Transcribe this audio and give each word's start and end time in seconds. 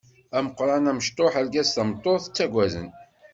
Ameqran 0.37 0.89
amecṭuḥ 0.91 1.33
argaz 1.41 1.69
tameṭṭut 1.71 2.23
ttagaden. 2.27 2.89